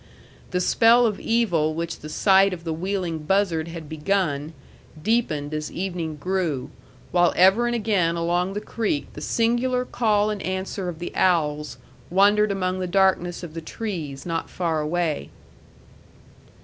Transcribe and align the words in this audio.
The 0.49 0.59
spell 0.59 1.05
of 1.05 1.19
evil 1.19 1.75
which 1.75 1.99
the 1.99 2.09
sight 2.09 2.53
of 2.53 2.63
the 2.63 2.73
wheeling 2.73 3.19
buzzard 3.19 3.67
had 3.67 3.87
begun, 3.87 4.53
deepened 4.99 5.53
as 5.53 5.71
evening 5.71 6.15
grew, 6.15 6.71
while 7.11 7.31
ever 7.35 7.67
and 7.67 7.75
again 7.75 8.15
along 8.15 8.53
the 8.53 8.61
creek 8.61 9.13
the 9.13 9.21
singular 9.21 9.85
call 9.85 10.31
and 10.31 10.41
answer 10.41 10.89
of 10.89 10.97
the 10.97 11.15
owls 11.15 11.77
wandered 12.09 12.51
among 12.51 12.79
the 12.79 12.87
darkness 12.87 13.43
of 13.43 13.53
the 13.53 13.61
trees 13.61 14.25
not 14.25 14.49
far 14.49 14.81
away. 14.81 15.29